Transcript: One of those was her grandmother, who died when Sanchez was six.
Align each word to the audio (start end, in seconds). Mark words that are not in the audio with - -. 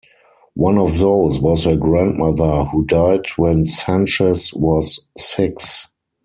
One 0.55 0.79
of 0.79 0.97
those 0.97 1.37
was 1.39 1.65
her 1.65 1.75
grandmother, 1.75 2.63
who 2.63 2.85
died 2.87 3.27
when 3.37 3.65
Sanchez 3.65 4.51
was 4.51 5.07
six. 5.15 5.89